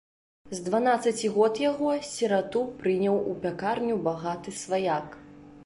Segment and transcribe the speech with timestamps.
[0.59, 5.07] З дванаццаці год яго, сірату, прыняў у пякарню багаты сваяк.